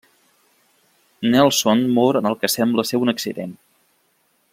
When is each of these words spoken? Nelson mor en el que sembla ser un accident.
Nelson 1.33 1.83
mor 1.97 2.17
en 2.21 2.29
el 2.31 2.37
que 2.45 2.51
sembla 2.55 2.87
ser 2.93 3.01
un 3.05 3.13
accident. 3.15 3.53